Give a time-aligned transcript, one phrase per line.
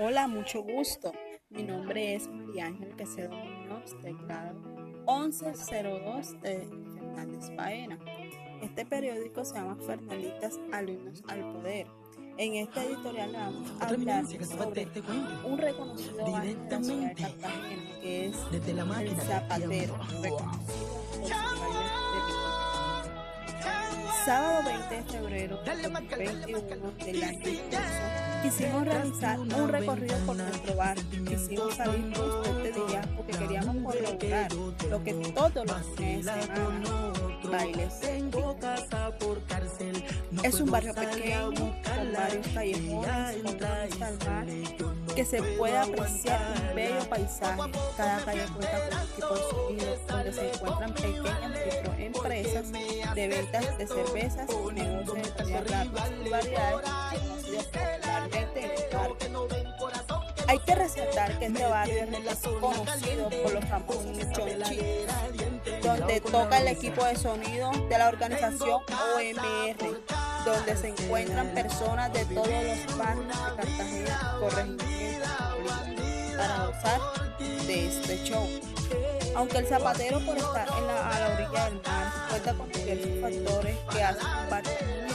[0.00, 1.12] Hola, mucho gusto.
[1.50, 4.54] Mi nombre es María Ángel Quesedo Muñoz, del grado
[5.08, 7.98] 1102 de Fernández Baena.
[8.62, 11.88] Este periódico se llama Fernanditas Alumnos al Poder.
[12.36, 14.86] En este editorial le vamos a hablar sobre
[15.44, 17.14] un reconocido barrio de Cartagena,
[18.00, 19.98] que es el Zapatero.
[24.24, 31.04] Sábado 20 de febrero de 2021 del año quisimos realizar un recorrido por nuestro barrio.
[31.26, 34.52] Quisimos salir justo este día porque queríamos colaborar
[34.90, 37.12] lo que todos los semana
[37.50, 37.94] bailes.
[40.42, 44.46] Es un barrio pequeño con varios callejones, con mar,
[45.14, 47.72] que se puede apreciar un bello paisaje.
[47.96, 52.72] Cada calle cuenta con equipo de sonido donde se encuentran pequeñas microempresas
[53.14, 56.08] de ventas de cervezas, negocios de rápida
[57.14, 58.17] y
[59.14, 59.48] barrio.
[60.48, 66.68] Hay que resaltar que este barrio es conocido por los famosos chonchitos, donde toca el
[66.68, 70.00] equipo de sonido de la organización OMR,
[70.44, 75.28] donde se encuentran personas de todos los barrios de Cartagena y corregimientos
[76.36, 77.00] para gozar
[77.66, 78.48] de este show.
[79.36, 83.20] Aunque el zapatero por estar en la, a la orilla del mar cuenta con diversos
[83.20, 85.07] factores que hacen un barrio muy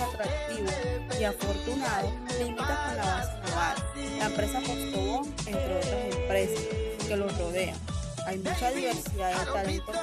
[1.20, 3.78] y afortunado, limita con la base naval,
[4.18, 6.64] la empresa Postobón, entre otras empresas
[7.08, 7.78] que lo rodean.
[8.26, 9.96] Hay mucha diversidad de talentos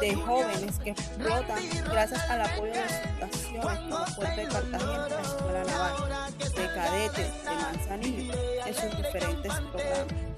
[0.00, 1.58] de jóvenes que explotan
[1.90, 7.50] gracias al apoyo de instituciones como Fuerte de Cartagena, la Escuela Naval, de cadetes de
[7.50, 8.34] Manzanillo,
[8.66, 10.30] en sus diferentes programas.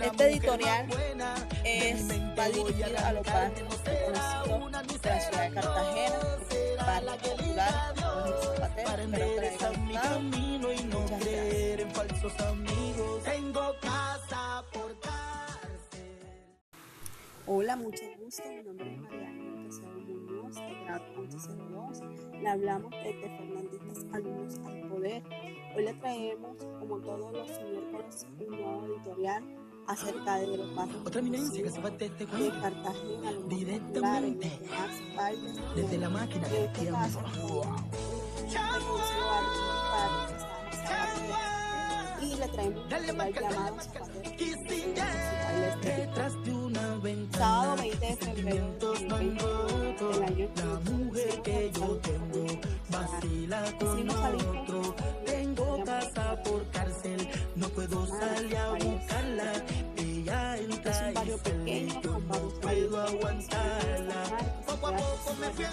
[0.00, 0.86] Este editorial
[1.64, 6.35] es, va dirigido a los barrios conocidos de la ciudad de Cartagena,
[7.04, 10.20] barrio popular, los zapateros, espero que les haya gustado.
[10.20, 11.46] Muchas gracias.
[17.48, 18.42] Hola, mucho gusto.
[18.48, 22.02] Mi nombre es María Ángel Quesedo Muñoz, de grado 1102.
[22.42, 25.22] Le hablamos desde Fernanditas Alumnos al Poder.
[25.76, 29.44] Hoy le traemos, como todos los miércoles, un nuevo editorial
[29.86, 34.48] acerca de los barrios Otra eminencia que se conocidos parte de este de Cartagena, Directamente.
[34.48, 35.40] populares,
[35.74, 37.22] desde la máquina del este tiempo.
[42.20, 44.26] y le traemos llamado Zapatero,
[45.82, 46.65] de Detrás de una ventana,
[46.96, 54.10] Sábado 20 de febrero de 2021 del año la mujer que yo tengo vacila con
[54.10, 54.94] otro.
[55.26, 59.52] Tengo casa por cárcel, no puedo salir a buscarla.
[59.98, 61.12] Ella entra
[61.66, 64.22] y yo no puedo aguantarla.
[64.66, 65.64] Poco a poco me fui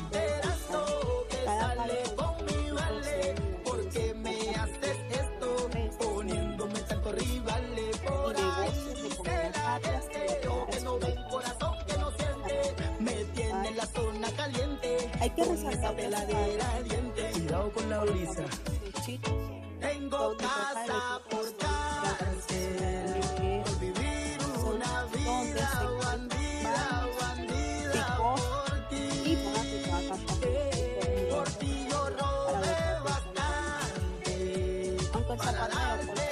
[16.10, 17.32] la de diente.
[17.34, 18.44] Cuidado con la brisa.
[19.80, 23.22] Tengo casa por cárcel,
[23.64, 25.70] por vivir una vida
[26.04, 29.38] bandida, bandida por ti.
[29.90, 30.16] para
[31.36, 34.34] Por ti yo robé bastante.
[35.14, 36.23] aunque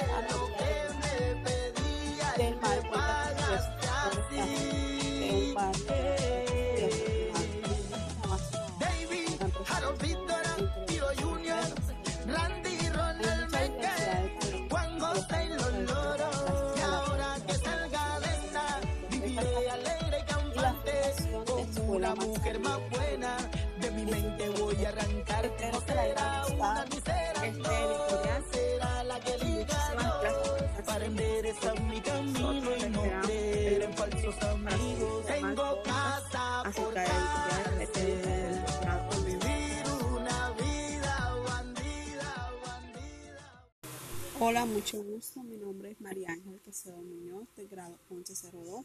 [44.52, 45.42] Hola, mucho gusto.
[45.42, 48.84] Mi nombre es María Ángel Quesedo Muñoz, del grado 1102.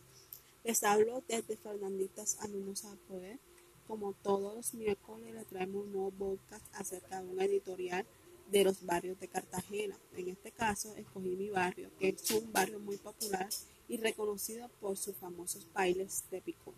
[0.63, 3.37] Les hablo desde Fernanditas Alumnos al Poder.
[3.85, 8.05] Como todos los miércoles, les traemos un nuevo podcast acerca de un editorial
[8.49, 9.99] de los barrios de Cartagena.
[10.15, 13.49] En este caso, escogí mi barrio, que es un barrio muy popular
[13.89, 16.75] y reconocido por sus famosos bailes de picón.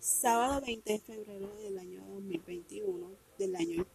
[0.00, 3.86] Sábado 20 de febrero del año 2021, del año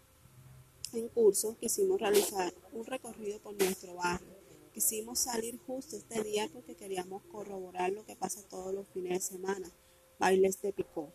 [0.93, 4.37] en curso, quisimos realizar un recorrido por nuestro barrio.
[4.73, 9.37] Quisimos salir justo este día porque queríamos corroborar lo que pasa todos los fines de
[9.37, 9.71] semana,
[10.19, 11.11] bailes de picó.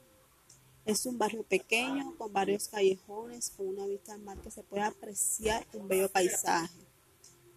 [0.84, 4.82] Es un barrio pequeño con varios callejones, con una vista al mar que se puede
[4.82, 6.80] apreciar un bello paisaje.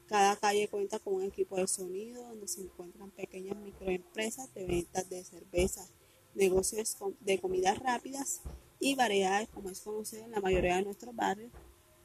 [0.06, 5.10] Cada calle cuenta con un equipo de sonido donde se encuentran pequeñas microempresas de ventas
[5.10, 5.88] de cerveza,
[6.36, 8.42] negocios de comidas rápidas
[8.80, 11.52] y variedades como es conocido en la mayoría de nuestros barrios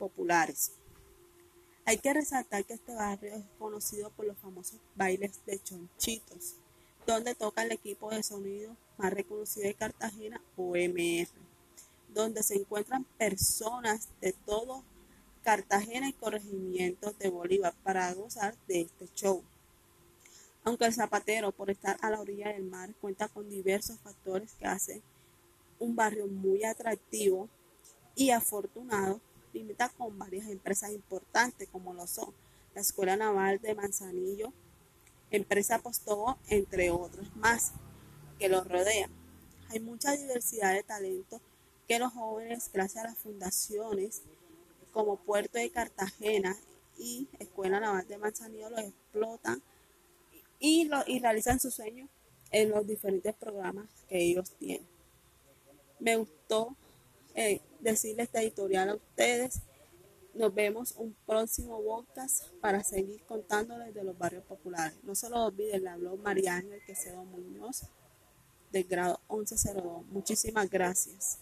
[0.00, 0.72] populares.
[1.84, 6.56] Hay que resaltar que este barrio es conocido por los famosos bailes de chonchitos,
[7.06, 11.28] donde toca el equipo de sonido más reconocido de Cartagena, OMR,
[12.14, 14.82] donde se encuentran personas de todo
[15.42, 19.42] Cartagena y corregimientos de Bolívar para gozar de este show.
[20.64, 24.66] Aunque el zapatero, por estar a la orilla del mar, cuenta con diversos factores que
[24.66, 25.02] hacen
[25.78, 27.48] un barrio muy atractivo
[28.14, 29.20] y afortunado,
[29.52, 32.32] limita con varias empresas importantes como lo son
[32.74, 34.52] la Escuela Naval de Manzanillo,
[35.30, 37.72] Empresa Postobo, entre otros más
[38.38, 39.10] que los rodean.
[39.68, 41.40] Hay mucha diversidad de talentos
[41.88, 44.22] que los jóvenes, gracias a las fundaciones,
[44.92, 46.56] como Puerto de Cartagena
[46.98, 49.62] y Escuela Naval de Manzanillo lo explotan
[50.58, 52.08] y, lo, y realizan sus sueños
[52.50, 54.86] en los diferentes programas que ellos tienen.
[55.98, 56.76] Me gustó
[57.34, 59.60] eh, decirle esta editorial a ustedes.
[60.34, 64.96] Nos vemos un próximo podcast para seguir contándoles de los barrios populares.
[65.02, 67.82] No se lo olviden, le habló María Ángel Quesedo Muñoz
[68.70, 70.06] del grado 1102.
[70.06, 71.38] Muchísimas gracias.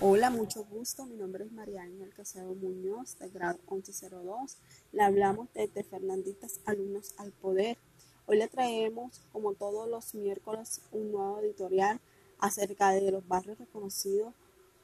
[0.00, 1.06] Hola, mucho gusto.
[1.06, 2.12] Mi nombre es María Ángel
[2.60, 4.56] Muñoz, de grado 1102.
[4.92, 7.78] Le hablamos desde Fernanditas Alumnos al Poder.
[8.26, 12.00] Hoy le traemos, como todos los miércoles, un nuevo editorial
[12.38, 14.32] acerca de los barrios reconocidos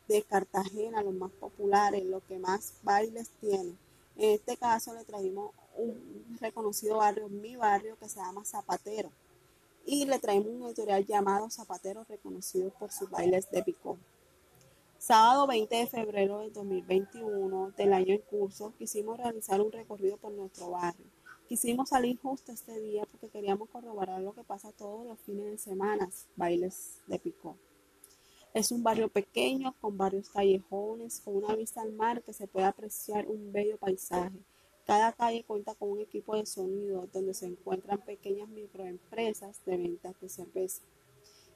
[0.09, 3.79] de Cartagena, los más populares, los que más bailes tienen.
[4.17, 9.11] En este caso le traemos un reconocido barrio, mi barrio, que se llama Zapatero.
[9.87, 13.99] Y le traemos un editorial llamado Zapatero, reconocido por sus bailes de picón.
[14.99, 20.33] Sábado 20 de febrero de 2021 del año en curso, quisimos realizar un recorrido por
[20.33, 21.07] nuestro barrio.
[21.51, 25.59] Quisimos salir justo este día porque queríamos corroborar lo que pasa todos los fines de
[25.59, 27.57] semana, bailes de picó.
[28.55, 32.67] Es un barrio pequeño con varios callejones, con una vista al mar que se puede
[32.67, 34.39] apreciar un bello paisaje.
[34.87, 40.15] Cada calle cuenta con un equipo de sonido donde se encuentran pequeñas microempresas de ventas
[40.21, 40.83] de cerveza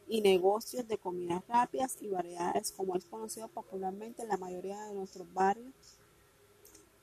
[0.08, 4.94] y negocios de comidas rápidas y variedades como es conocido popularmente en la mayoría de
[4.94, 5.72] nuestros barrios.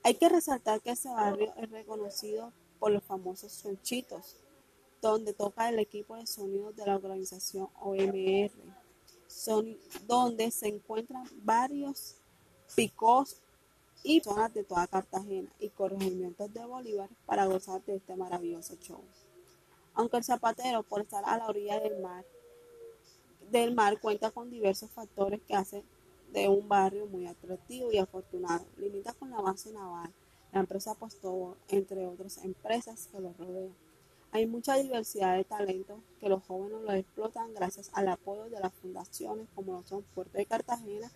[0.03, 2.51] Hay que resaltar que este barrio es reconocido
[2.81, 4.37] por los famosos sonchitos,
[5.03, 8.51] donde toca el equipo de sonido de la organización OMR,
[10.07, 12.15] donde se encuentran varios
[12.75, 13.37] picos
[14.03, 19.03] y zonas de toda Cartagena y corregimientos de Bolívar para gozar de este maravilloso show.
[19.93, 22.25] Aunque el zapatero, por estar a la orilla del mar,
[23.51, 25.83] del mar cuenta con diversos factores que hacen
[26.33, 28.65] de un barrio muy atractivo y afortunado.
[28.77, 30.11] Limita con la base naval,
[30.51, 33.73] la empresa Postobor, entre otras empresas que lo rodean.
[34.33, 38.73] Hay mucha diversidad de talentos que los jóvenes lo explotan gracias al apoyo de las
[38.73, 41.11] fundaciones como lo son Puerto de Cartagena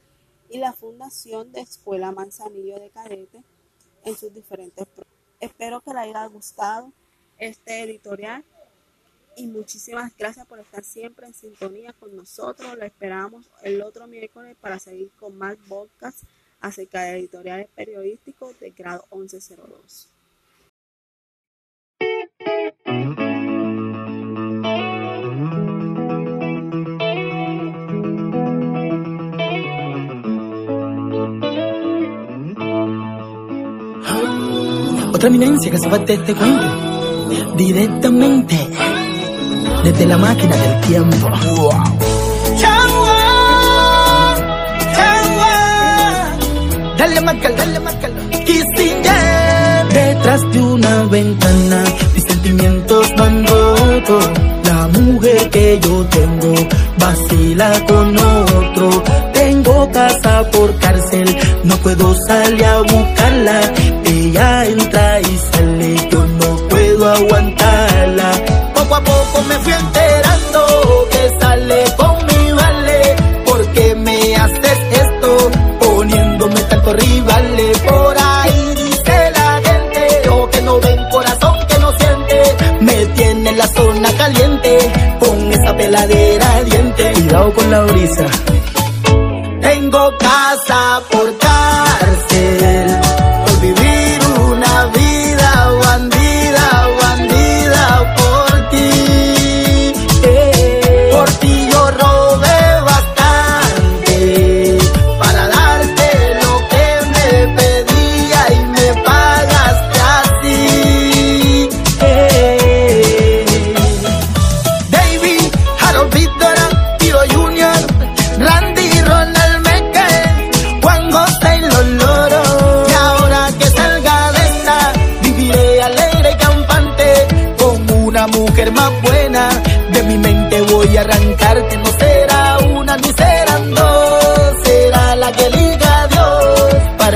[0.49, 3.41] y la Fundación de Escuela Manzanillo de Cadete
[4.03, 5.15] en sus diferentes proyectos.
[5.39, 6.91] Espero que les haya gustado
[7.37, 8.43] este editorial
[9.37, 12.75] y muchísimas gracias por estar siempre en sintonía con nosotros.
[12.77, 16.25] Lo esperamos el otro miércoles para seguir con más podcasts
[16.65, 20.09] acerca de editoriales periodísticos de grado 1102.
[35.13, 38.55] Otra eminencia que se va de este cuento directamente
[39.83, 42.14] desde la máquina del tiempo.
[47.15, 48.09] Dale marca, dale marca.
[49.93, 54.29] Detrás de una ventana, mis sentimientos van rotos.
[54.65, 56.53] La mujer que yo tengo
[56.99, 59.03] vacila con otro.
[59.33, 63.24] Tengo casa por cárcel, no puedo salir a buscarla.
[85.19, 87.13] Con esa peladera de diente.
[87.13, 88.25] Cuidado con la brisa.
[89.61, 91.34] Tengo casa por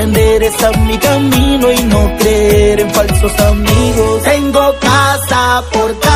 [0.00, 4.22] Para enderezar mi camino y no creer en falsos amigos.
[4.22, 6.09] Tengo casa por cárcel,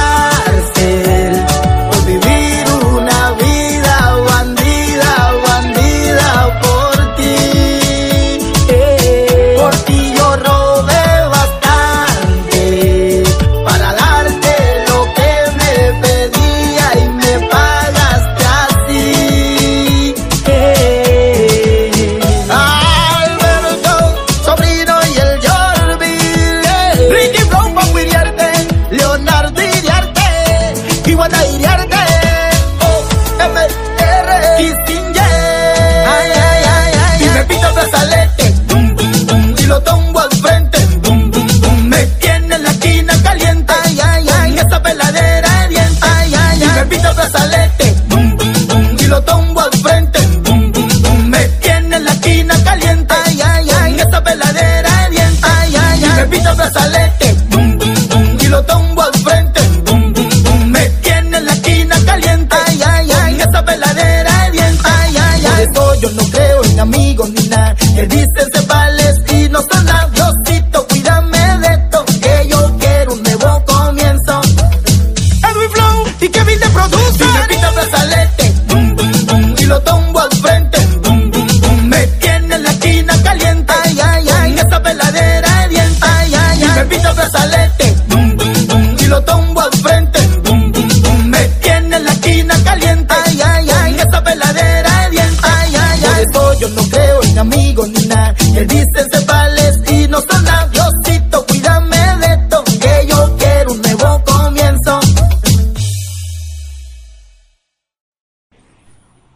[98.66, 103.82] que dicen se vales y no son Diosito, cuídame de esto, que yo quiero un
[103.82, 105.00] nuevo comienzo.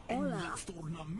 [0.08, 0.54] Hola,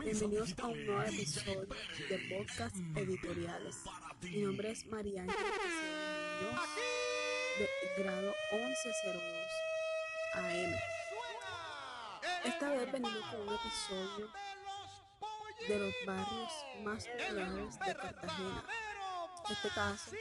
[0.03, 1.67] bienvenidos a un nuevo episodio
[2.09, 3.75] de Podcast Editoriales.
[4.21, 5.27] Mi nombre es Muñoz,
[7.57, 9.13] de grado 1102
[10.35, 10.75] AM.
[12.45, 14.29] Esta vez venimos con un episodio
[15.67, 18.63] de los barrios más populares de Cartagena.
[19.45, 20.11] En este caso,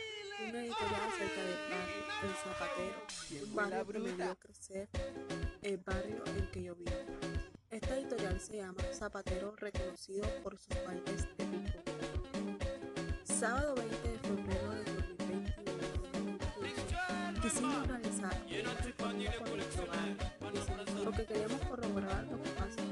[0.49, 3.01] una editorial acerca del barrio El Zapatero,
[3.45, 4.89] un barrio que me vio crecer,
[5.63, 6.91] el barrio en que yo vivo.
[7.71, 11.83] Esta editorial se llama Zapatero reconocido por sus bailes de pico.
[13.25, 14.85] Sábado 20 de febrero de
[15.19, 16.39] 2021
[17.43, 20.17] quisimos realizar un recorrido por nuestro barrio
[21.05, 22.83] porque queríamos corroborar lo que pasa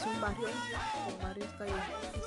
[0.00, 0.48] Es un barrio
[1.04, 2.24] con varios callejones,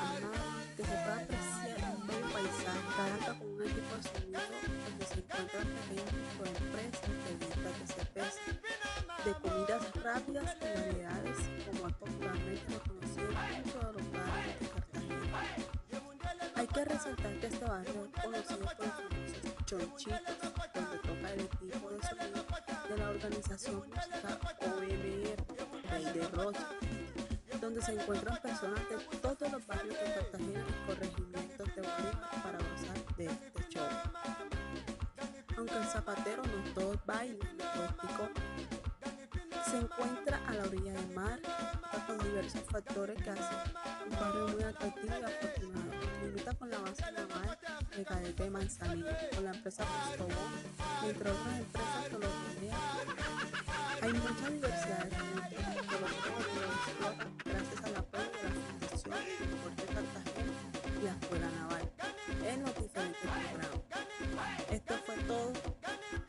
[0.00, 0.38] amada
[0.76, 4.40] que se puede apreciar un bello paisaje, Caracas con un equipo sonido
[4.86, 6.60] donde se encuentran pequeños tipos de
[7.26, 8.42] de ventas de cerveza,
[9.24, 15.26] de comidas rápidas y variedades, como es popularmente reconocido en todos los barrios de Cartagena.
[16.54, 19.04] Hay que resaltar que este barrio es conocido por famosos
[19.66, 22.49] chonchitos, donde toca el equipo de sonido
[22.90, 23.92] de la organización OMR,
[25.90, 31.82] Rey de donde se encuentran personas de todos los barrios de Cartagena y corregimientos de
[31.82, 33.86] Bolívar para gozar de este show.
[35.56, 38.28] Aunque el zapatero no todo es baile, no todo es picó.
[39.70, 41.38] Se encuentra a la orilla del mar,
[42.08, 43.58] con diversos factores que hacen
[44.10, 45.90] un barrio muy atractivo y afortunado.
[46.24, 47.24] Limita con la base de
[47.90, 50.36] Cadete de Manzanillo, con la empresa Postobón,
[51.04, 52.80] entre otras empresas que lo rodean.
[54.00, 58.50] Hay mucha diversidad de talentos que los jóvenes explotan gracias al apoyo de la
[58.96, 60.54] Fundación Deporte Cartagena
[61.00, 61.90] y la Escuela Naval
[62.46, 63.68] en los diferentes programas.
[64.70, 65.74] Esto fue todo por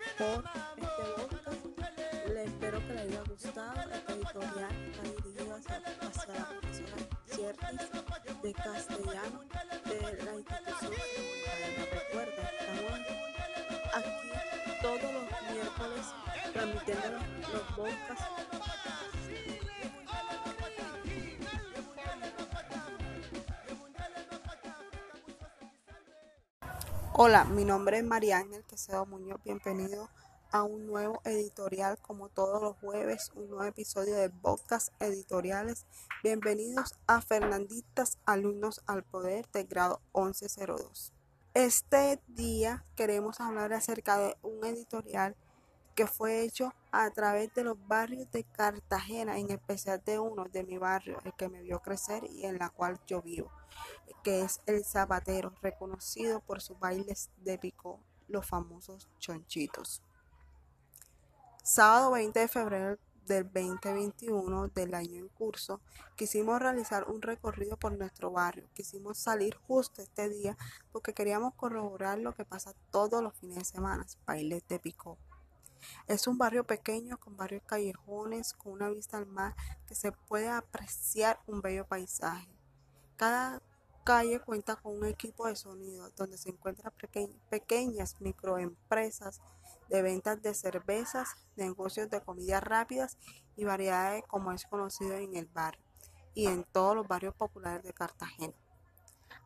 [0.02, 0.26] este
[1.16, 1.52] podcast.
[2.28, 3.92] Les espero que les haya gustado.
[3.92, 7.11] Esta editorial está dirigida hacia, hacia la profesora
[7.52, 9.42] de castellano
[9.86, 10.94] de la institución.
[11.92, 13.00] Recuerden, estamos
[13.94, 16.06] aquí todos los miércoles
[16.54, 18.26] transmitiendo los, los podcasts.
[27.14, 29.40] Hola, mi nombre es María Ángel Quesedo Muñoz.
[29.44, 30.10] Bienvenido
[30.52, 35.86] a un nuevo editorial, como todos los jueves, un nuevo episodio de podcast editoriales.
[36.24, 41.14] Bienvenidos a Fernandistas, alumnos al poder del grado 1102.
[41.54, 45.38] Este día queremos hablar acerca de un editorial
[45.96, 50.64] que fue hecho a través de los barrios de Cartagena, en especial de uno de
[50.64, 53.52] mi barrio, el que me vio crecer y en la cual yo vivo,
[54.24, 58.00] que es el Zapatero, reconocido por sus bailes de pico.
[58.28, 60.02] los famosos chonchitos.
[61.64, 65.80] Sábado 20 de febrero del 2021 del año en curso,
[66.16, 68.68] quisimos realizar un recorrido por nuestro barrio.
[68.74, 70.58] Quisimos salir justo este día
[70.92, 75.20] porque queríamos corroborar lo que pasa todos los fines de semana, bailes de picó.
[76.08, 79.56] Es un barrio pequeño con varios callejones, con una vista al mar
[79.88, 82.50] que se puede apreciar un bello paisaje.
[83.18, 83.62] Cada
[84.04, 86.92] calle cuenta con un equipo de sonido donde se encuentran
[87.52, 89.42] pequeñas microempresas
[89.92, 93.18] de ventas de cervezas, negocios de comidas rápidas
[93.58, 95.84] y variedades como es conocido en el barrio
[96.34, 98.54] y en todos los barrios populares de Cartagena.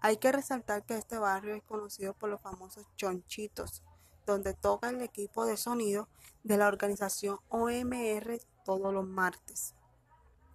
[0.02, 3.82] Hay que resaltar que este barrio es conocido por los famosos chonchitos,
[4.28, 6.08] donde toca el equipo de sonido
[6.44, 9.74] de la organización OMR todos los martes.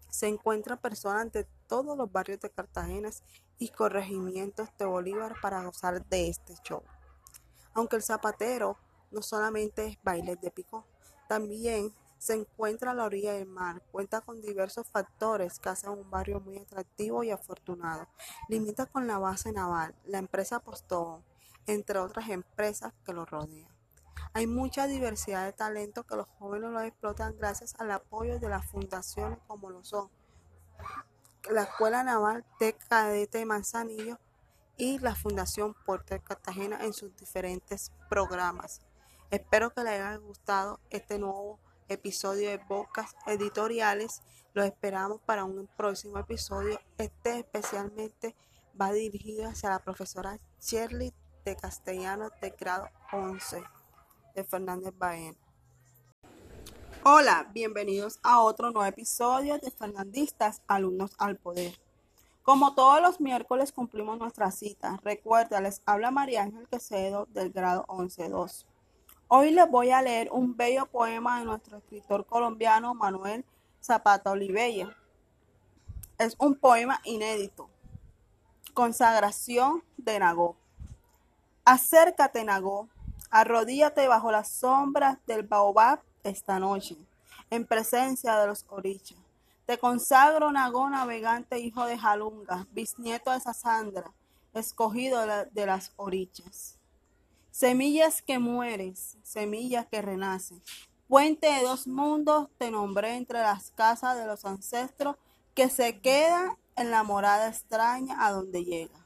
[0.08, 3.10] Se encuentran personas de todos los barrios de Cartagena
[3.58, 6.82] y corregimientos de Bolívar para gozar de este show.
[7.74, 8.76] Aunque el zapatero
[9.10, 10.86] no solamente es bailes de pico,
[11.28, 16.10] también se encuentra a la orilla del mar, cuenta con diversos factores que hacen un
[16.10, 18.08] barrio muy atractivo y afortunado.
[18.48, 21.24] Limita con la base naval, la empresa Postón,
[21.66, 23.70] entre otras empresas que lo rodean.
[24.34, 28.66] Hay mucha diversidad de talento que los jóvenes lo explotan gracias al apoyo de las
[28.66, 30.10] fundaciones como lo son
[31.48, 34.18] la Escuela Naval de Cadete Manzanillo
[34.76, 38.82] y la Fundación Puerto de Cartagena en sus diferentes programas.
[39.30, 44.22] Espero que les haya gustado este nuevo episodio de Bocas Editoriales.
[44.54, 46.80] Lo esperamos para un próximo episodio.
[46.98, 48.34] Este especialmente
[48.78, 53.62] va dirigido hacia la profesora Shirley de Castellano de grado 11
[54.34, 55.38] de Fernández Baena.
[57.04, 61.78] Hola, bienvenidos a otro nuevo episodio de Fernandistas, alumnos al poder.
[62.42, 64.98] Como todos los miércoles cumplimos nuestra cita.
[65.04, 68.66] Recuerda, les habla María Ángel Quesedo del grado 11-2.
[69.32, 73.44] Hoy les voy a leer un bello poema de nuestro escritor colombiano Manuel
[73.80, 74.96] Zapata Olivella.
[76.18, 77.70] Es un poema inédito.
[78.74, 80.56] Consagración de Nagó.
[81.64, 82.88] Acércate, Nagó,
[83.30, 86.96] arrodíllate bajo las sombras del baobab esta noche,
[87.50, 89.18] en presencia de los orichas.
[89.64, 94.10] Te consagro, Nagó, navegante, hijo de Jalunga, bisnieto de Sasandra,
[94.54, 96.79] escogido de las orichas.
[97.50, 100.62] Semillas que mueres, semillas que renacen.
[101.08, 105.16] Puente de dos mundos te nombré entre las casas de los ancestros
[105.54, 109.04] que se quedan en la morada extraña a donde llega.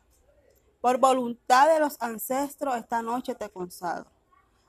[0.83, 4.11] Por voluntad de los ancestros esta noche te consagro.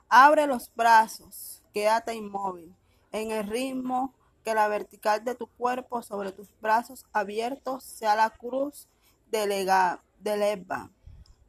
[0.07, 2.73] Abre los brazos, quédate inmóvil,
[3.11, 4.13] en el ritmo
[4.45, 8.88] que la vertical de tu cuerpo sobre tus brazos abiertos sea la cruz
[9.29, 10.89] de, lega, de leva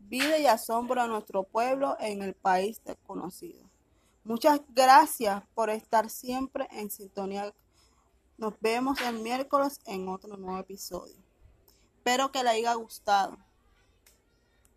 [0.08, 3.68] vida y asombro a nuestro pueblo en el país desconocido.
[4.24, 7.54] Muchas gracias por estar siempre en sintonía.
[8.38, 11.16] Nos vemos el miércoles en otro nuevo episodio.
[11.96, 13.38] Espero que le haya gustado.